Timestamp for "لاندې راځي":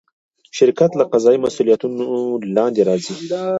2.55-3.13